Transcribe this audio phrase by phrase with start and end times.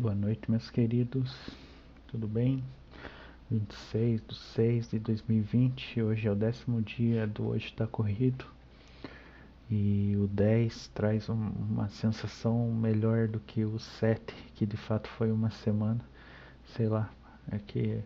[0.00, 1.36] Boa noite, meus queridos.
[2.06, 2.62] Tudo bem?
[3.50, 6.00] 26 de 6 de 2020.
[6.00, 8.44] Hoje é o décimo dia do Hoje Está Corrido.
[9.68, 15.08] E o 10 traz um, uma sensação melhor do que o 7, que de fato
[15.08, 16.00] foi uma semana.
[16.76, 17.10] Sei lá,
[17.50, 17.98] é que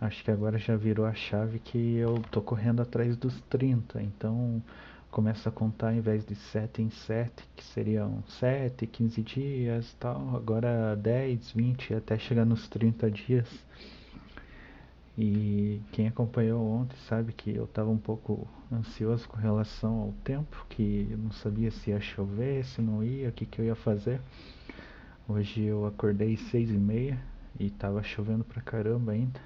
[0.00, 4.02] acho que agora já virou a chave que eu tô correndo atrás dos 30.
[4.02, 4.60] Então
[5.10, 10.36] começa a contar ao invés de 7 em 7, que seriam 7, 15 dias tal,
[10.36, 13.48] agora 10, 20, até chegar nos 30 dias.
[15.18, 20.64] E quem acompanhou ontem sabe que eu estava um pouco ansioso com relação ao tempo,
[20.70, 23.74] que eu não sabia se ia chover, se não ia, o que, que eu ia
[23.74, 24.20] fazer.
[25.28, 27.20] Hoje eu acordei seis e meia
[27.58, 29.40] e estava chovendo pra caramba ainda.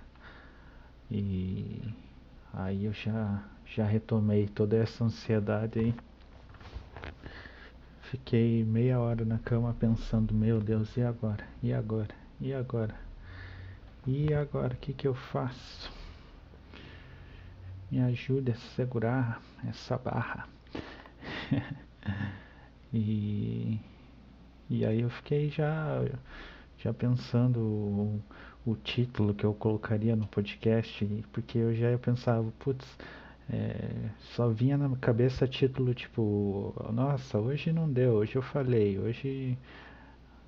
[1.11, 1.83] E
[2.57, 5.95] aí eu já já retomei toda essa ansiedade aí.
[8.03, 11.45] Fiquei meia hora na cama pensando, meu Deus, e agora?
[11.63, 12.15] E agora?
[12.41, 12.95] E agora?
[14.07, 15.91] E agora, o que que eu faço?
[17.91, 20.47] Me ajude a segurar essa barra.
[22.93, 23.81] e,
[24.69, 26.05] e aí eu fiquei já,
[26.79, 28.23] já pensando
[28.67, 32.87] o, título que eu colocaria no podcast, porque eu já pensava, putz,
[33.51, 39.59] é, só vinha na cabeça título tipo, nossa, hoje não deu, hoje eu falei, hoje,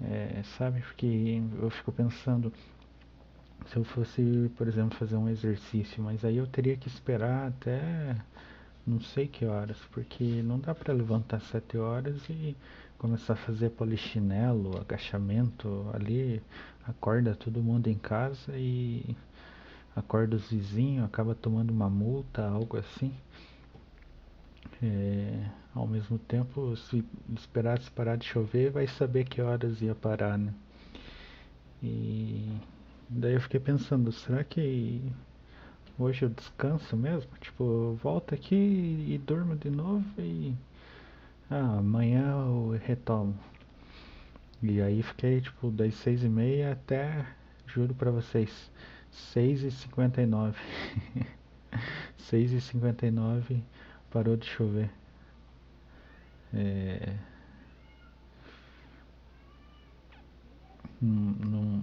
[0.03, 2.53] é, sabe, porque eu fico pensando,
[3.67, 8.17] se eu fosse, por exemplo, fazer um exercício, mas aí eu teria que esperar até
[8.87, 12.57] não sei que horas, porque não dá para levantar sete horas e
[12.99, 16.43] começar a fazer polichinelo, agachamento ali,
[16.87, 19.17] acorda todo mundo em casa e
[19.95, 23.13] acorda os vizinhos, acaba tomando uma multa, algo assim.
[24.83, 30.39] É, ao mesmo tempo, se esperasse parar de chover, vai saber que horas ia parar,
[30.39, 30.53] né?
[31.83, 32.49] E
[33.09, 35.03] daí eu fiquei pensando, será que
[35.99, 37.31] hoje eu descanso mesmo?
[37.41, 40.55] Tipo, eu volto aqui e durmo de novo e
[41.51, 43.39] ah, amanhã eu retomo.
[44.63, 47.27] E aí fiquei tipo das seis e meia até,
[47.67, 48.71] juro pra vocês,
[49.33, 50.59] 6 e 59
[52.19, 53.63] 6 e 59
[54.11, 54.91] parou de chover.
[56.53, 57.17] É...
[61.01, 61.83] Não,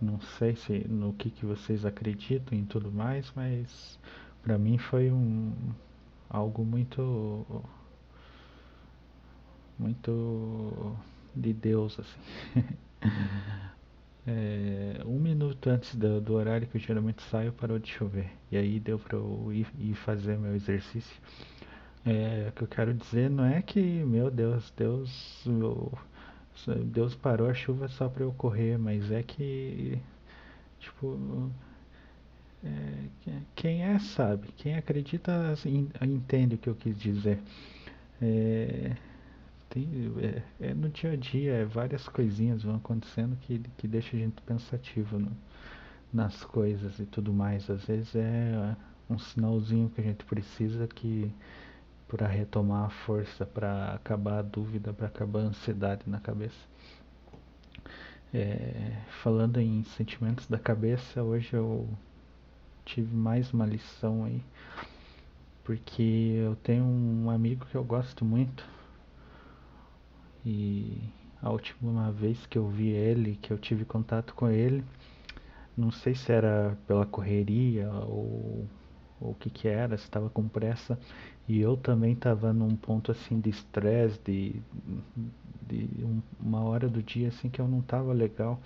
[0.00, 3.98] não sei se no que, que vocês acreditam e tudo mais, mas
[4.42, 5.52] para mim foi um
[6.28, 7.46] algo muito
[9.78, 10.96] muito
[11.34, 12.64] de Deus assim.
[14.28, 18.28] É, um minuto antes do, do, horário que eu geralmente saio parou de chover.
[18.50, 21.16] E aí deu para eu ir, ir, fazer meu exercício.
[22.04, 25.92] É, o que eu quero dizer não é que, meu Deus, Deus, meu,
[26.86, 29.96] Deus parou a chuva só para eu correr, mas é que,
[30.80, 31.50] tipo,
[32.64, 37.38] é, quem é sabe, quem acredita assim, entende o que eu quis dizer.
[38.20, 38.96] É,
[39.68, 39.88] tem,
[40.18, 44.20] é, é, no dia a dia, é, várias coisinhas vão acontecendo que, que deixa a
[44.20, 45.32] gente pensativo no,
[46.12, 47.68] nas coisas e tudo mais.
[47.68, 48.76] Às vezes é
[49.08, 51.32] um sinalzinho que a gente precisa que
[52.08, 56.56] para retomar a força, para acabar a dúvida, para acabar a ansiedade na cabeça.
[58.32, 61.88] É, falando em sentimentos da cabeça, hoje eu
[62.84, 64.42] tive mais uma lição aí,
[65.64, 68.64] porque eu tenho um amigo que eu gosto muito,
[70.46, 71.02] e
[71.42, 74.84] a última vez que eu vi ele, que eu tive contato com ele,
[75.76, 78.64] não sei se era pela correria ou,
[79.20, 80.96] o que que era, estava com pressa.
[81.48, 84.62] E eu também estava num ponto assim de estresse, de,
[85.66, 88.60] de um, uma hora do dia assim que eu não estava legal.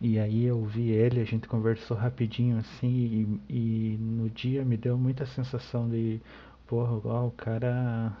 [0.00, 4.76] E aí eu vi ele, a gente conversou rapidinho assim e, e no dia me
[4.76, 6.20] deu muita sensação de,
[6.66, 8.16] porra, o cara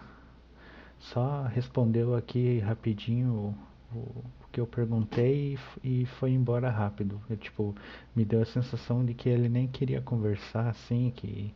[1.00, 3.54] só respondeu aqui rapidinho
[3.92, 7.20] o, o que eu perguntei e, e foi embora rápido.
[7.28, 7.74] Eu, tipo,
[8.14, 11.54] me deu a sensação de que ele nem queria conversar assim, que,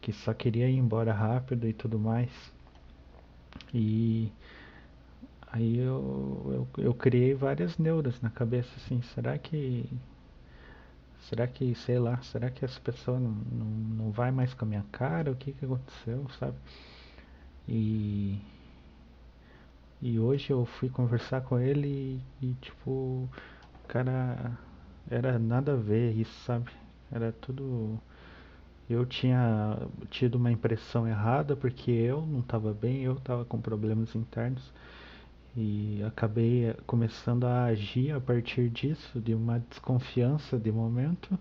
[0.00, 2.30] que só queria ir embora rápido e tudo mais.
[3.72, 4.30] E
[5.52, 9.88] aí eu, eu, eu criei várias neuras na cabeça assim, será que
[11.28, 14.68] será que, sei lá, será que essa pessoa não, não, não vai mais com a
[14.68, 15.30] minha cara?
[15.32, 16.56] O que que aconteceu, sabe?
[17.68, 18.38] E
[20.02, 23.28] e hoje eu fui conversar com ele e, e tipo,
[23.88, 24.58] cara,
[25.10, 26.70] era nada a ver isso, sabe?
[27.12, 28.00] Era tudo.
[28.88, 29.78] Eu tinha
[30.10, 34.72] tido uma impressão errada porque eu não estava bem, eu estava com problemas internos
[35.56, 41.38] E acabei começando a agir a partir disso, de uma desconfiança de momento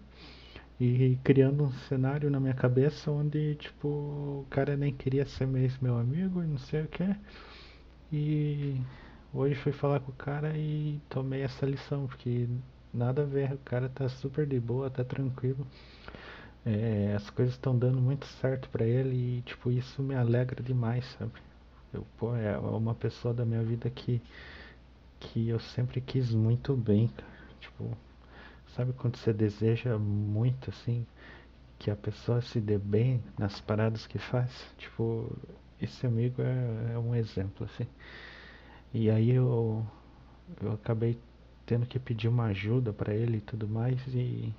[0.80, 5.78] e criando um cenário na minha cabeça onde, tipo, o cara nem queria ser mais
[5.80, 7.04] meu amigo e não sei o que.
[8.12, 8.82] E
[9.34, 12.48] hoje fui falar com o cara e tomei essa lição, porque
[12.94, 15.66] nada a ver, o cara tá super de boa, tá tranquilo.
[16.66, 21.06] É, as coisas estão dando muito certo para ele e, tipo, isso me alegra demais,
[21.20, 21.34] sabe?
[21.94, 24.22] Eu, pô, é uma pessoa da minha vida que,
[25.20, 27.32] que eu sempre quis muito bem, cara.
[27.60, 27.98] Tipo,
[28.76, 31.06] Sabe quando você deseja muito assim
[31.80, 34.52] que a pessoa se dê bem nas paradas que faz?
[34.78, 35.32] Tipo,
[35.82, 37.88] esse amigo é, é um exemplo assim.
[38.94, 39.86] E aí eu
[40.62, 41.20] eu acabei
[41.66, 44.54] tendo que pedir uma ajuda para ele e tudo mais e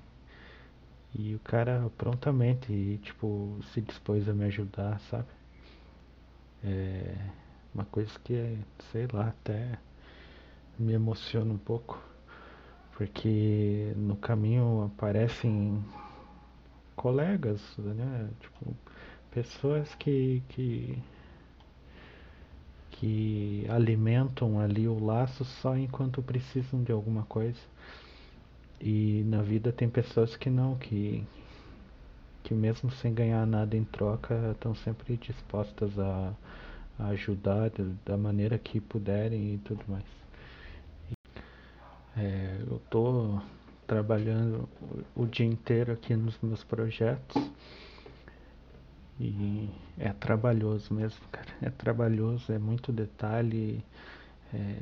[1.14, 5.26] e o cara prontamente tipo se dispôs a me ajudar, sabe?
[6.62, 7.14] É
[7.74, 8.58] uma coisa que,
[8.90, 9.78] sei lá, até
[10.78, 12.00] me emociona um pouco
[12.96, 15.84] porque no caminho aparecem
[16.94, 18.30] colegas, né?
[18.40, 18.74] Tipo,
[19.36, 20.98] pessoas que, que,
[22.92, 27.60] que alimentam ali o laço só enquanto precisam de alguma coisa.
[28.80, 31.22] E na vida tem pessoas que não, que,
[32.42, 36.32] que mesmo sem ganhar nada em troca, estão sempre dispostas a,
[36.98, 37.70] a ajudar
[38.06, 40.04] da maneira que puderem e tudo mais.
[42.16, 43.42] É, eu estou
[43.86, 44.66] trabalhando
[45.14, 47.36] o dia inteiro aqui nos meus projetos
[49.18, 51.48] e é trabalhoso mesmo, cara.
[51.62, 53.84] É trabalhoso, é muito detalhe,
[54.52, 54.76] é,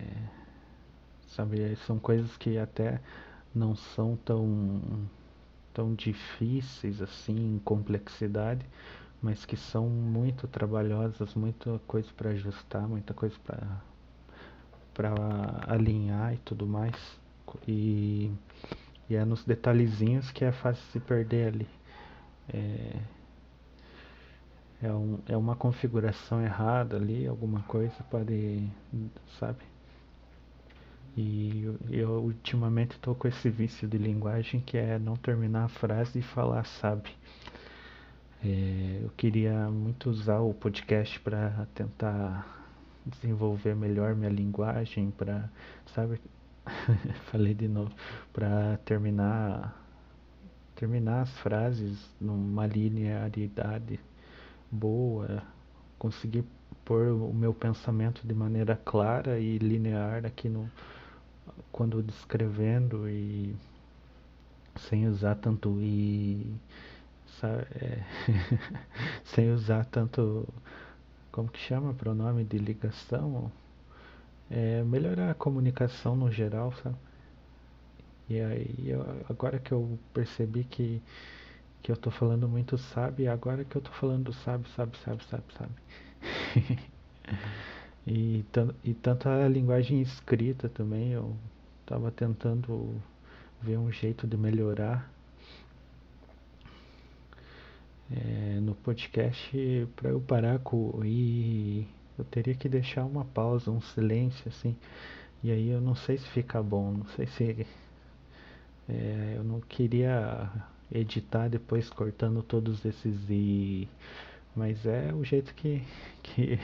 [1.28, 1.76] sabe?
[1.86, 3.00] São coisas que até
[3.54, 5.08] não são tão
[5.72, 8.64] tão difíceis assim em complexidade,
[9.20, 13.82] mas que são muito trabalhosas, muita coisa para ajustar, muita coisa para
[14.94, 15.12] para
[15.66, 16.94] alinhar e tudo mais.
[17.66, 18.30] E,
[19.08, 21.68] e é nos detalhezinhos que é fácil se perder ali.
[22.48, 23.00] É,
[24.84, 28.68] é, um, é uma configuração errada ali, alguma coisa pode,
[29.38, 29.64] sabe?
[31.16, 36.18] E eu, ultimamente estou com esse vício de linguagem que é não terminar a frase
[36.18, 37.10] e falar sabe.
[38.44, 42.46] É, eu queria muito usar o podcast para tentar
[43.06, 45.48] desenvolver melhor minha linguagem, para,
[45.94, 46.20] sabe,
[47.30, 47.92] falei de novo,
[48.32, 49.80] para terminar
[50.74, 54.00] terminar as frases numa linearidade
[54.70, 55.42] boa,
[55.98, 56.44] conseguir
[56.84, 60.70] pôr o meu pensamento de maneira clara e linear aqui no
[61.70, 63.54] quando descrevendo e
[64.76, 66.54] sem usar tanto e
[67.40, 68.02] sabe, é,
[69.24, 70.48] sem usar tanto
[71.30, 73.50] como que chama pronome de ligação
[74.50, 76.96] é, melhorar a comunicação no geral, sabe?
[78.28, 81.02] E aí, eu, agora que eu percebi que,
[81.84, 85.44] que eu tô falando muito sabe, agora que eu tô falando sabe, sabe, sabe, sabe,
[85.52, 85.70] sabe.
[88.08, 88.42] e,
[88.82, 91.36] e tanto a linguagem escrita também, eu
[91.84, 92.98] tava tentando
[93.60, 95.12] ver um jeito de melhorar.
[98.10, 101.86] É, no podcast para eu parar com e
[102.18, 104.74] eu teria que deixar uma pausa, um silêncio assim.
[105.42, 107.66] E aí eu não sei se fica bom, não sei se.
[108.88, 110.50] É, eu não queria
[110.92, 113.88] editar depois cortando todos esses e.
[114.54, 115.82] Mas é o jeito que,
[116.22, 116.58] que,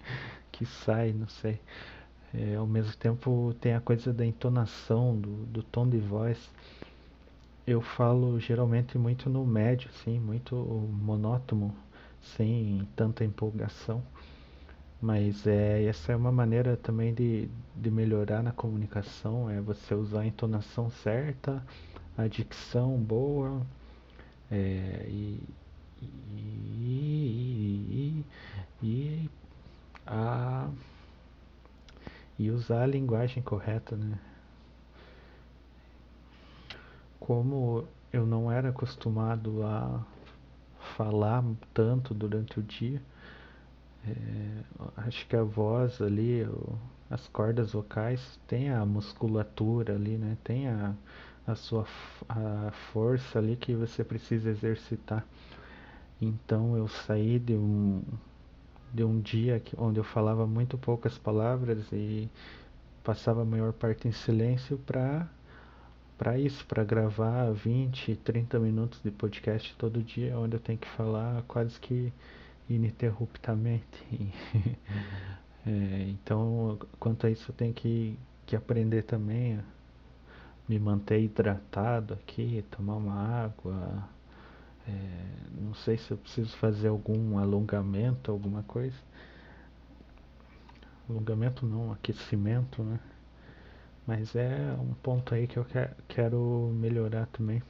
[0.52, 1.60] que sai, não sei.
[2.34, 6.50] É, ao mesmo tempo tem a coisa da entonação, do, do tom de voz.
[7.66, 11.74] Eu falo geralmente muito no médio, assim, muito monótono,
[12.22, 14.02] sem tanta empolgação.
[15.00, 20.20] Mas é, essa é uma maneira também de, de melhorar na comunicação, é você usar
[20.20, 21.62] a entonação certa,
[22.16, 23.60] a dicção boa,
[24.50, 25.42] é, e,
[26.00, 26.06] e,
[28.82, 29.30] e, e,
[30.06, 30.70] a,
[32.38, 34.18] e usar a linguagem correta, né?
[37.18, 40.04] Como eu não era acostumado a
[40.96, 41.44] falar
[41.74, 43.02] tanto durante o dia,
[44.06, 44.62] é,
[44.98, 46.46] acho que a voz ali,
[47.10, 50.36] as cordas vocais, tem a musculatura ali, né?
[50.44, 50.94] Tem a,
[51.46, 51.86] a sua
[52.28, 55.24] a força ali que você precisa exercitar.
[56.20, 58.02] Então eu saí de um
[58.92, 62.30] de um dia que, onde eu falava muito poucas palavras e
[63.04, 65.28] passava a maior parte em silêncio para
[66.18, 70.88] para isso, para gravar 20, 30 minutos de podcast todo dia, onde eu tenho que
[70.88, 72.12] falar quase que
[72.68, 74.04] ininterruptamente.
[75.68, 79.58] É, então, quanto a isso, eu tenho que, que aprender também
[80.68, 84.08] me manter hidratado aqui, tomar uma água.
[84.88, 88.96] É, não sei se eu preciso fazer algum alongamento, alguma coisa.
[91.08, 92.98] Alongamento não, aquecimento, né?
[94.06, 95.66] Mas é um ponto aí que eu
[96.08, 97.62] quero melhorar também.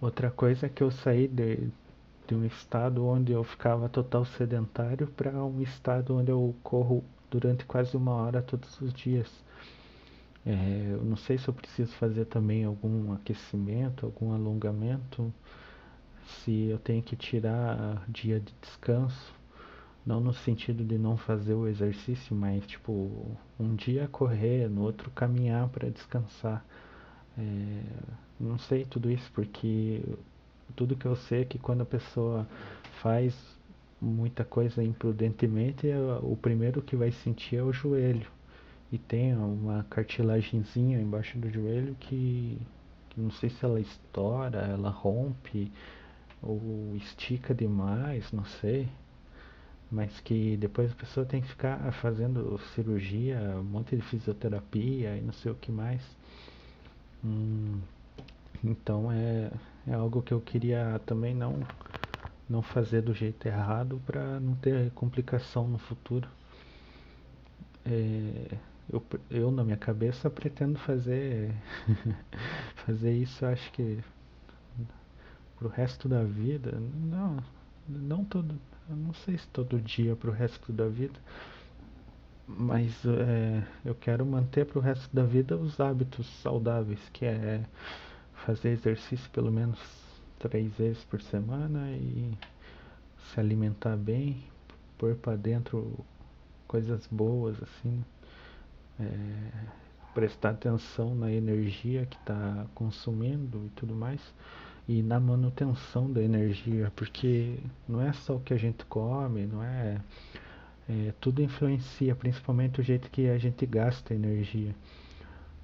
[0.00, 1.68] Outra coisa é que eu saí de,
[2.28, 7.64] de um estado onde eu ficava total sedentário para um estado onde eu corro durante
[7.64, 9.28] quase uma hora todos os dias.
[10.46, 15.32] É, eu não sei se eu preciso fazer também algum aquecimento, algum alongamento,
[16.26, 19.34] se eu tenho que tirar dia de descanso,
[20.06, 25.10] não no sentido de não fazer o exercício, mas tipo um dia correr, no outro
[25.10, 26.64] caminhar para descansar.
[27.38, 27.82] É,
[28.38, 30.02] não sei tudo isso porque
[30.76, 32.46] tudo que eu sei é que quando a pessoa
[33.02, 33.34] faz
[34.00, 38.33] muita coisa imprudentemente, é o primeiro que vai sentir é o joelho.
[38.94, 42.56] E tem uma cartilagemzinha embaixo do joelho que,
[43.10, 45.72] que não sei se ela estoura, ela rompe
[46.40, 48.88] ou estica demais, não sei.
[49.90, 55.20] Mas que depois a pessoa tem que ficar fazendo cirurgia, um monte de fisioterapia e
[55.20, 56.00] não sei o que mais.
[57.24, 57.80] Hum,
[58.62, 59.50] então é,
[59.88, 61.58] é algo que eu queria também não,
[62.48, 66.28] não fazer do jeito errado para não ter complicação no futuro.
[67.84, 68.56] É,
[68.92, 71.54] eu, eu na minha cabeça pretendo fazer
[72.86, 74.02] fazer isso acho que
[75.56, 76.78] pro resto da vida.
[76.94, 77.42] Não,
[77.88, 78.54] não todo,
[78.88, 81.18] não sei se todo dia pro resto da vida,
[82.46, 87.64] mas é, eu quero manter pro resto da vida os hábitos saudáveis, que é
[88.34, 89.78] fazer exercício pelo menos
[90.38, 92.36] três vezes por semana e
[93.32, 94.44] se alimentar bem,
[94.98, 96.04] pôr para dentro
[96.68, 98.04] coisas boas assim,
[99.00, 99.06] é,
[100.14, 104.20] prestar atenção na energia que está consumindo e tudo mais
[104.86, 107.58] e na manutenção da energia, porque
[107.88, 110.00] não é só o que a gente come, não é,
[110.88, 114.74] é tudo influencia, principalmente o jeito que a gente gasta energia.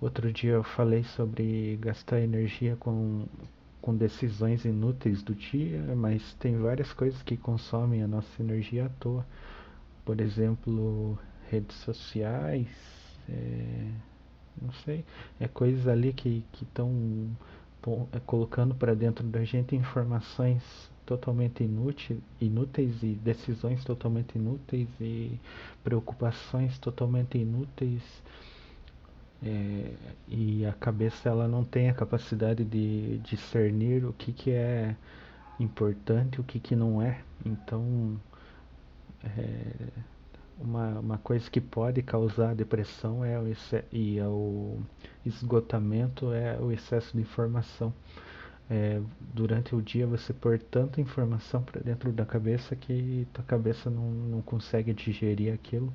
[0.00, 3.26] Outro dia eu falei sobre gastar energia com,
[3.82, 8.88] com decisões inúteis do dia, mas tem várias coisas que consomem a nossa energia à
[8.88, 9.26] toa.
[10.02, 11.18] Por exemplo,
[11.50, 12.68] redes sociais,
[13.28, 13.90] é,
[14.60, 15.04] não sei,
[15.38, 17.28] é coisas ali que estão
[18.12, 20.62] é, colocando para dentro da gente informações
[21.06, 25.40] totalmente inútil, inúteis e decisões totalmente inúteis e
[25.82, 28.02] preocupações totalmente inúteis
[29.42, 29.92] é,
[30.28, 34.94] e a cabeça ela não tem a capacidade de discernir o que, que é
[35.58, 37.20] importante o que, que não é.
[37.44, 38.20] Então,
[39.24, 39.88] é,
[40.60, 43.46] uma, uma coisa que pode causar depressão é o
[43.92, 44.78] e é o
[45.24, 47.92] esgotamento é o excesso de informação.
[48.68, 49.00] É,
[49.34, 54.10] durante o dia você pôr tanta informação para dentro da cabeça que tua cabeça não,
[54.10, 55.92] não consegue digerir aquilo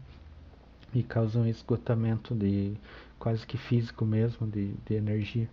[0.94, 2.74] e causa um esgotamento de
[3.18, 5.48] quase que físico mesmo de, de energia.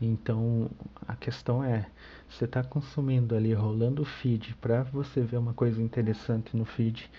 [0.00, 0.70] Então
[1.08, 1.86] a questão é,
[2.28, 7.10] você está consumindo ali, rolando o feed, para você ver uma coisa interessante no feed,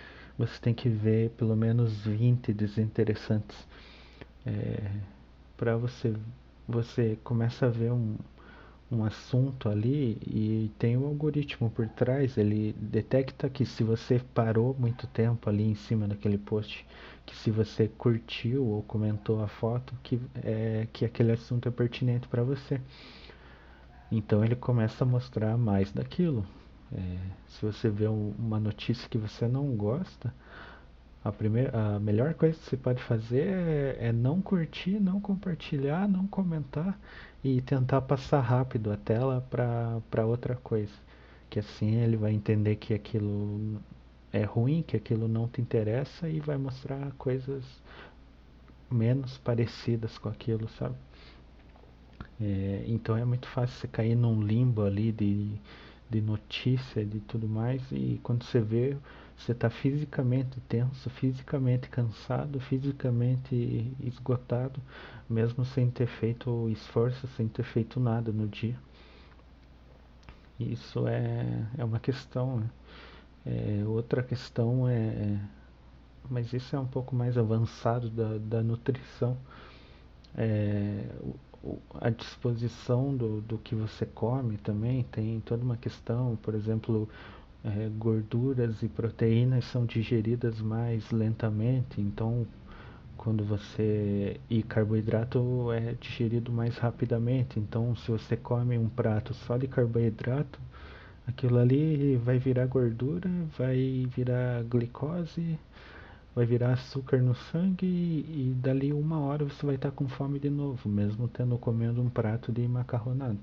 [0.42, 3.58] você tem que ver pelo menos 20 desinteressantes.
[4.46, 4.92] É,
[5.56, 6.16] para você,
[6.68, 8.16] você começa a ver um,
[8.92, 14.76] um assunto ali e tem um algoritmo por trás, ele detecta que se você parou
[14.80, 16.88] muito tempo ali em cima daquele post,
[17.24, 22.28] que se você curtiu ou comentou a foto, que, é, que aquele assunto é pertinente
[22.28, 22.82] para você.
[24.12, 26.46] Então ele começa a mostrar mais daquilo.
[26.96, 27.18] É,
[27.48, 30.34] se você vê um, uma notícia que você não gosta,
[31.24, 36.08] a, primeira, a melhor coisa que você pode fazer é, é não curtir, não compartilhar,
[36.08, 37.00] não comentar
[37.44, 40.94] e tentar passar rápido a tela para outra coisa.
[41.50, 43.80] Que assim ele vai entender que aquilo
[44.34, 47.64] é ruim, que aquilo não te interessa e vai mostrar coisas
[48.90, 50.96] menos parecidas com aquilo, sabe?
[52.40, 55.52] É, então é muito fácil você cair num limbo ali de,
[56.12, 58.98] de notícia, de tudo mais, e quando você vê,
[59.38, 64.80] você está fisicamente tenso, fisicamente cansado, fisicamente esgotado,
[65.30, 68.78] mesmo sem ter feito esforço, sem ter feito nada no dia.
[70.60, 72.60] Isso é, é uma questão.
[72.60, 72.70] Né?
[73.46, 75.40] É, outra questão é, é,
[76.30, 79.38] mas isso é um pouco mais avançado da, da nutrição.
[80.38, 81.06] É,
[82.00, 87.08] a disposição do, do que você come também tem toda uma questão, por exemplo,
[87.64, 92.48] é, gorduras e proteínas são digeridas mais lentamente, então
[93.22, 97.60] quando você e carboidrato é digerido mais rapidamente.
[97.60, 100.60] Então, se você come um prato só de carboidrato,
[101.28, 105.60] aquilo ali vai virar gordura, vai virar glicose,
[106.36, 110.40] vai virar açúcar no sangue e, e dali uma hora você vai estar com fome
[110.40, 113.38] de novo, mesmo tendo comendo um prato de macarronada.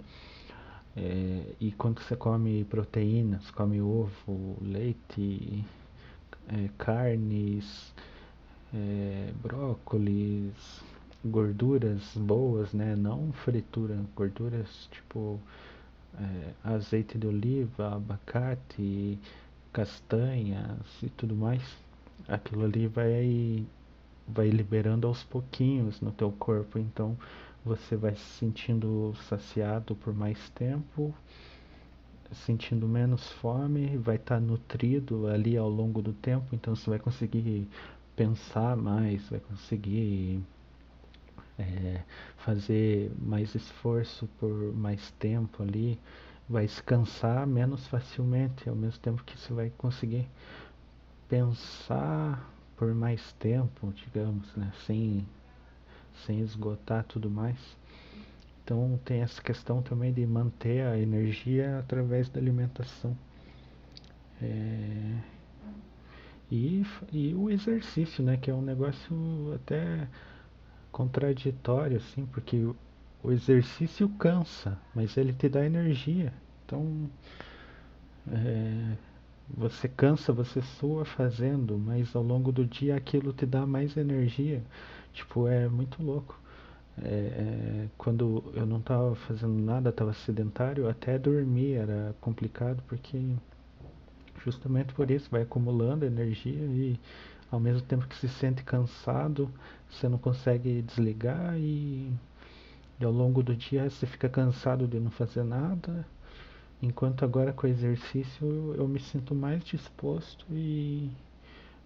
[0.97, 5.65] É, e quando você come proteínas, come ovo, leite,
[6.49, 7.95] é, carnes,
[8.75, 10.83] é, brócolis,
[11.25, 12.97] gorduras boas, né?
[12.97, 15.39] Não fritura, gorduras tipo
[16.19, 19.19] é, azeite de oliva, abacate,
[19.73, 21.63] castanhas e tudo mais.
[22.29, 23.67] Aquilo ali vai
[24.29, 27.17] vai liberando aos pouquinhos no teu corpo, então
[27.65, 31.15] você vai se sentindo saciado por mais tempo,
[32.33, 36.99] sentindo menos fome, vai estar tá nutrido ali ao longo do tempo, então você vai
[36.99, 37.67] conseguir
[38.15, 40.41] pensar mais, vai conseguir
[41.59, 42.03] é,
[42.37, 45.99] fazer mais esforço por mais tempo ali,
[46.49, 50.27] vai se cansar menos facilmente, ao mesmo tempo que você vai conseguir
[51.29, 55.27] pensar por mais tempo, digamos, né, sem
[56.27, 57.59] sem esgotar tudo mais.
[58.65, 63.17] Então tem essa questão também de manter a energia através da alimentação.
[64.43, 65.19] É...
[66.51, 68.37] E, e o exercício, né?
[68.37, 70.09] Que é um negócio até
[70.91, 72.57] contraditório, assim, porque
[73.23, 76.33] o, exercício cansa, mas ele te dá energia.
[76.65, 77.09] Então
[78.31, 78.97] é,
[79.57, 84.63] você cansa, você sua fazendo, mas ao longo do dia aquilo te dá mais energia.
[85.13, 86.39] Tipo, é muito louco.
[87.03, 93.21] É, é, quando eu não estava fazendo nada, estava sedentário, até dormir era complicado porque
[94.45, 96.99] justamente por isso vai acumulando energia e
[97.51, 99.51] ao mesmo tempo que se sente cansado,
[99.89, 102.13] você não consegue desligar e,
[103.01, 106.07] e ao longo do dia você fica cansado de não fazer nada.
[106.81, 111.11] Enquanto agora com o exercício eu, me sinto mais disposto e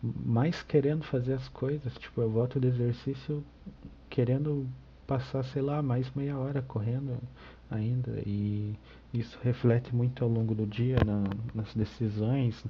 [0.02, 1.94] mais querendo fazer as coisas.
[1.94, 3.42] Tipo, eu volto do exercício
[4.10, 4.66] querendo
[5.06, 7.18] passar, sei lá, mais meia hora correndo
[7.70, 8.22] ainda.
[8.26, 8.74] E
[9.14, 11.22] isso reflete muito ao longo do dia na,
[11.54, 12.62] nas decisões,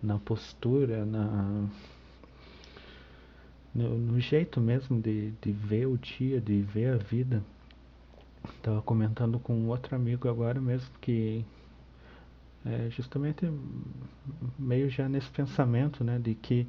[0.00, 1.66] na postura, na,
[3.74, 7.42] no, no jeito mesmo de, de ver o dia, de ver a vida.
[8.56, 11.44] Estava comentando com outro amigo agora mesmo que
[12.64, 13.50] é justamente
[14.58, 16.66] meio já nesse pensamento, né, de que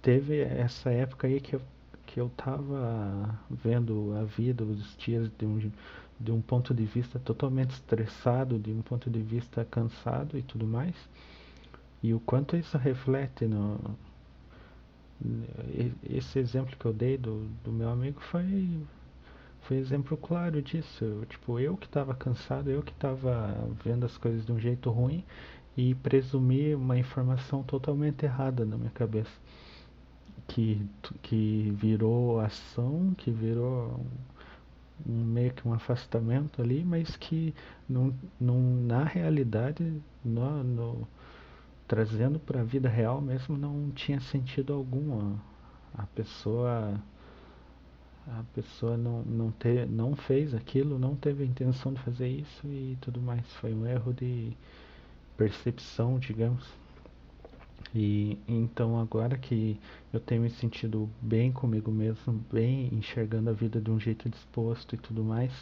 [0.00, 1.62] teve essa época aí que eu,
[2.06, 5.70] que eu tava vendo a vida, os dias de um,
[6.18, 10.66] de um ponto de vista totalmente estressado, de um ponto de vista cansado e tudo
[10.66, 10.94] mais.
[12.02, 13.78] E o quanto isso reflete no.
[16.10, 18.82] Esse exemplo que eu dei do, do meu amigo foi
[19.64, 21.24] foi exemplo claro disso.
[21.28, 25.24] Tipo, eu que estava cansado, eu que estava vendo as coisas de um jeito ruim
[25.76, 29.32] e presumi uma informação totalmente errada na minha cabeça.
[30.46, 30.86] Que,
[31.22, 33.98] que virou ação, que virou
[35.06, 37.54] um, meio que um afastamento ali, mas que
[37.88, 41.08] não, não, na realidade, no, no
[41.88, 45.36] trazendo para a vida real mesmo, não tinha sentido algum.
[45.96, 47.00] A pessoa
[48.26, 52.66] a pessoa não, não, ter, não fez aquilo, não teve a intenção de fazer isso
[52.66, 53.46] e tudo mais.
[53.54, 54.56] Foi um erro de
[55.36, 56.64] percepção, digamos.
[57.94, 59.78] E então agora que
[60.12, 64.94] eu tenho me sentido bem comigo mesmo, bem enxergando a vida de um jeito disposto
[64.94, 65.52] e tudo mais,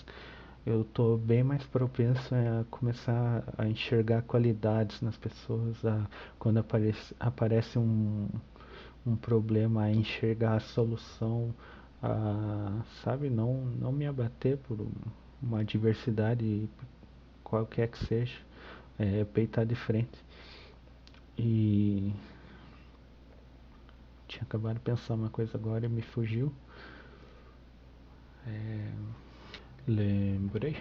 [0.64, 6.06] eu tô bem mais propenso a começar a enxergar qualidades nas pessoas, a,
[6.38, 8.28] quando aparece, aparece um,
[9.04, 11.52] um problema, a enxergar a solução,
[12.02, 14.86] a, sabe, não, não me abater por
[15.40, 16.68] uma diversidade
[17.44, 18.38] qualquer que seja,
[18.98, 20.18] é, peitar de frente.
[21.38, 22.12] E
[24.28, 26.52] tinha acabado de pensar uma coisa agora e me fugiu.
[28.46, 28.92] É,
[29.86, 30.76] lembrei.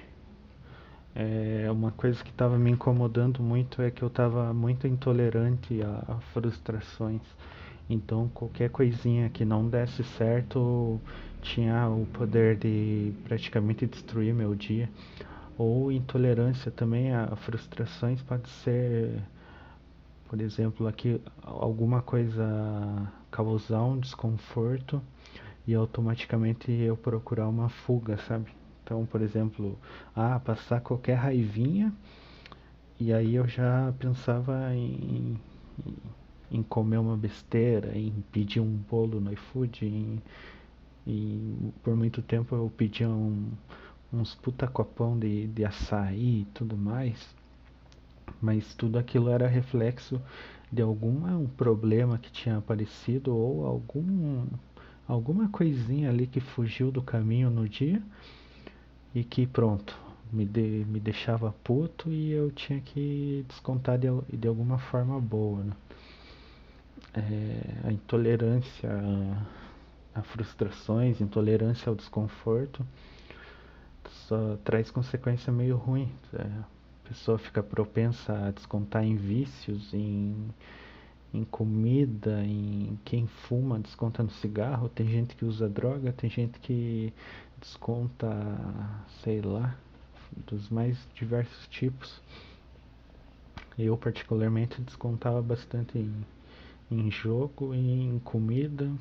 [1.14, 6.14] É, uma coisa que estava me incomodando muito é que eu estava muito intolerante a,
[6.14, 7.22] a frustrações.
[7.89, 11.00] Então qualquer coisinha que não desse certo
[11.41, 14.89] tinha o poder de praticamente destruir meu dia.
[15.58, 19.22] Ou intolerância também a frustrações pode ser,
[20.30, 25.02] por exemplo, aqui alguma coisa causar um desconforto
[25.67, 28.52] e automaticamente eu procurar uma fuga, sabe?
[28.84, 29.78] Então, por exemplo,
[30.15, 31.94] ah, passar qualquer raivinha
[33.00, 35.39] e aí eu já pensava em,
[35.86, 35.96] em
[36.64, 40.22] comer uma besteira, em pedir um bolo no iFood, em,
[41.06, 43.50] e por muito tempo eu pedia um,
[44.14, 47.36] uns puta copão de, de açaí e tudo mais.
[48.42, 50.22] Mas tudo aquilo era reflexo
[50.72, 54.46] de algum um problema que tinha aparecido ou algum
[55.08, 58.02] alguma coisinha ali que fugiu do caminho no dia
[59.14, 59.98] e que pronto,
[60.32, 65.64] me, de, me deixava puto e eu tinha que descontar de, de alguma forma boa.
[65.64, 65.74] Né?
[67.13, 72.86] É, a intolerância a, a, frustrações, intolerância ao desconforto,
[74.28, 76.10] só traz consequência meio ruim.
[76.34, 80.54] É, a pessoa fica propensa a descontar em vícios, em,
[81.34, 86.60] em comida, em quem fuma, desconta no cigarro, tem gente que usa droga, tem gente
[86.60, 87.13] que
[87.60, 88.30] desconta,
[89.24, 89.76] sei lá,
[90.47, 92.21] dos mais diversos tipos.
[93.78, 96.26] Eu particularmente descontava bastante em,
[96.92, 98.92] em jogo em comida.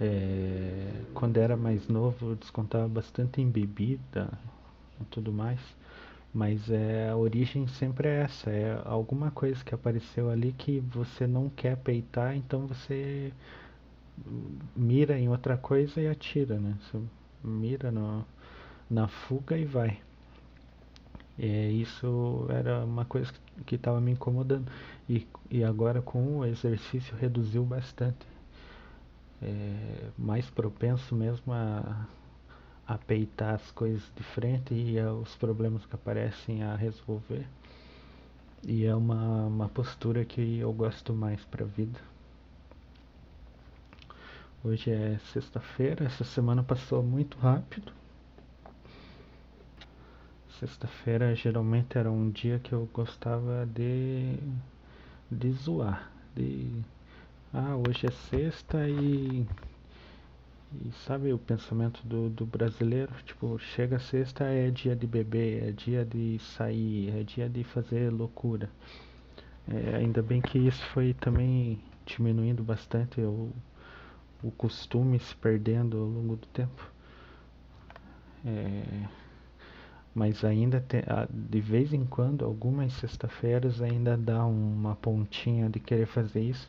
[0.00, 4.30] É, quando era mais novo eu descontava bastante em bebida
[5.00, 5.60] e tudo mais.
[6.32, 11.26] Mas é, a origem sempre é essa, é alguma coisa que apareceu ali que você
[11.26, 13.32] não quer peitar, então você
[14.76, 16.76] mira em outra coisa e atira, né?
[16.82, 17.00] Você
[17.42, 18.24] mira no,
[18.90, 19.98] na fuga e vai.
[21.38, 23.32] É, isso era uma coisa
[23.64, 24.70] que estava me incomodando.
[25.08, 28.26] E, e agora com o exercício reduziu bastante.
[29.40, 32.06] É, mais propenso mesmo a,
[32.86, 37.46] a peitar as coisas de frente e os problemas que aparecem a resolver.
[38.64, 42.00] E é uma, uma postura que eu gosto mais para a vida.
[44.64, 47.97] Hoje é sexta-feira, essa semana passou muito rápido.
[50.58, 54.36] Sexta-feira geralmente era um dia que eu gostava de,
[55.30, 56.10] de zoar.
[56.34, 56.72] De,
[57.54, 59.46] ah, hoje é sexta e,
[60.74, 63.12] e sabe o pensamento do, do brasileiro?
[63.24, 68.10] Tipo, chega sexta é dia de beber, é dia de sair, é dia de fazer
[68.10, 68.68] loucura.
[69.68, 73.52] É, ainda bem que isso foi também diminuindo bastante o,
[74.42, 76.90] o costume se perdendo ao longo do tempo.
[78.44, 79.06] É,
[80.18, 80.96] mas ainda te,
[81.30, 86.68] de vez em quando, algumas sexta-feiras ainda dá uma pontinha de querer fazer isso,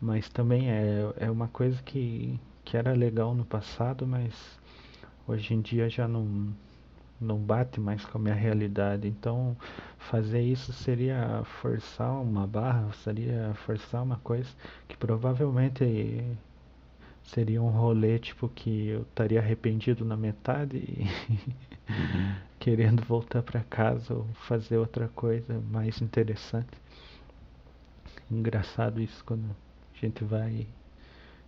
[0.00, 4.32] mas também é, é uma coisa que, que era legal no passado, mas
[5.28, 6.48] hoje em dia já não,
[7.20, 9.06] não bate mais com a minha realidade.
[9.06, 9.54] Então,
[9.98, 14.48] fazer isso seria forçar uma barra, seria forçar uma coisa
[14.88, 16.24] que provavelmente
[17.24, 21.02] seria um rolê tipo que eu estaria arrependido na metade e
[21.88, 22.34] uhum.
[22.58, 26.70] querendo voltar para casa ou fazer outra coisa mais interessante.
[28.30, 29.44] Engraçado isso quando
[29.94, 30.66] a gente vai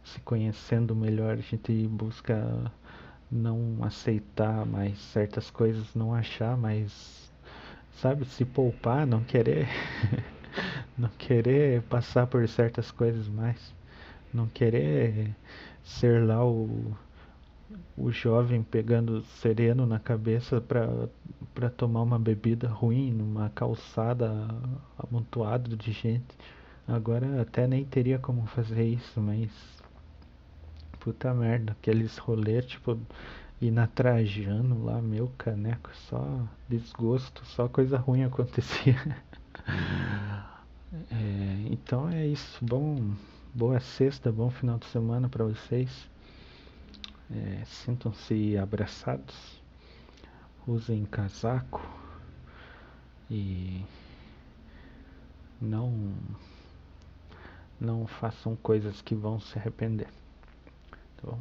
[0.03, 2.71] se conhecendo melhor, a gente busca
[3.31, 7.33] não aceitar mais certas coisas, não achar mais,
[7.95, 9.67] sabe, se poupar, não querer
[10.97, 13.75] não querer passar por certas coisas mais
[14.35, 15.35] não querer
[15.85, 16.93] ser lá o,
[17.97, 24.31] o jovem pegando sereno na cabeça para tomar uma bebida ruim numa calçada
[24.99, 26.37] amontoada de gente.
[26.87, 29.51] Agora até nem teria como fazer isso, mas
[31.01, 32.99] puta merda, aqueles rolês tipo
[33.61, 38.97] ir na Trajano lá, meu caneco, só desgosto, só coisa ruim acontecia.
[41.11, 43.15] é, então é isso, bom
[43.57, 46.11] Boa sexta, bom final de semana para vocês.
[47.31, 49.63] É, Sintam-se abraçados,
[50.67, 51.81] usem casaco
[53.31, 53.85] e
[55.61, 56.13] não
[57.81, 60.09] não façam coisas que vão se arrepender.
[61.19, 61.39] Tá bom?